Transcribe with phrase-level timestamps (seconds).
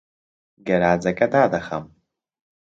[0.67, 1.85] گەراجەکە دادەخەم.